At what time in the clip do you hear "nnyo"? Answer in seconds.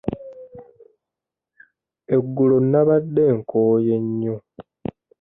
4.05-4.35